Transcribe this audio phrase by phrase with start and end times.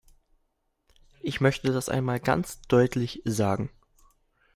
[1.21, 3.69] Ich möchte das einmal ganz deutlich sagen.